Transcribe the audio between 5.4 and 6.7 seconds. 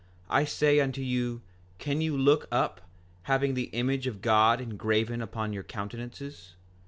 your countenances?